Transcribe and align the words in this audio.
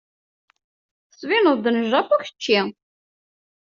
Tettbineḍ-d 1.09 1.65
n 1.71 1.77
Japu 1.91 2.15
kečči. 2.25 2.59